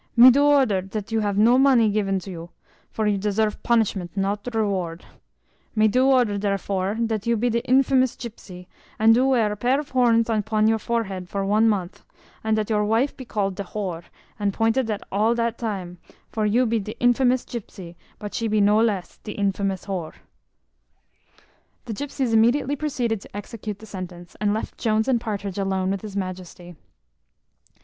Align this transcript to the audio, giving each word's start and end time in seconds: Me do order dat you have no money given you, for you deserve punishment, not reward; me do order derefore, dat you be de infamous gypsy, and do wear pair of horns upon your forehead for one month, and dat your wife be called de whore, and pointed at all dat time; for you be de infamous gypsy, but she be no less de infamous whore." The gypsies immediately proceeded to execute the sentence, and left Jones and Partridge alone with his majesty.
Me 0.15 0.31
do 0.31 0.43
order 0.43 0.81
dat 0.81 1.11
you 1.11 1.19
have 1.19 1.37
no 1.37 1.59
money 1.59 1.91
given 1.91 2.19
you, 2.25 2.49
for 2.89 3.05
you 3.05 3.19
deserve 3.19 3.61
punishment, 3.61 4.17
not 4.17 4.47
reward; 4.55 5.05
me 5.75 5.87
do 5.87 6.07
order 6.07 6.39
derefore, 6.39 6.95
dat 7.05 7.27
you 7.27 7.37
be 7.37 7.51
de 7.51 7.61
infamous 7.69 8.15
gypsy, 8.15 8.65
and 8.97 9.13
do 9.13 9.27
wear 9.27 9.55
pair 9.55 9.79
of 9.79 9.89
horns 9.91 10.27
upon 10.27 10.65
your 10.67 10.79
forehead 10.79 11.29
for 11.29 11.45
one 11.45 11.69
month, 11.69 12.03
and 12.43 12.55
dat 12.55 12.67
your 12.67 12.83
wife 12.83 13.15
be 13.15 13.25
called 13.25 13.53
de 13.53 13.63
whore, 13.63 14.03
and 14.39 14.55
pointed 14.55 14.89
at 14.89 15.03
all 15.11 15.35
dat 15.35 15.59
time; 15.59 15.99
for 16.31 16.47
you 16.47 16.65
be 16.65 16.79
de 16.79 16.97
infamous 16.99 17.45
gypsy, 17.45 17.93
but 18.17 18.33
she 18.33 18.47
be 18.47 18.59
no 18.59 18.81
less 18.81 19.19
de 19.19 19.33
infamous 19.33 19.85
whore." 19.85 20.15
The 21.85 21.93
gypsies 21.93 22.33
immediately 22.33 22.75
proceeded 22.75 23.21
to 23.21 23.37
execute 23.37 23.77
the 23.77 23.85
sentence, 23.85 24.35
and 24.41 24.51
left 24.51 24.79
Jones 24.79 25.07
and 25.07 25.21
Partridge 25.21 25.59
alone 25.59 25.91
with 25.91 26.01
his 26.01 26.15
majesty. 26.17 26.75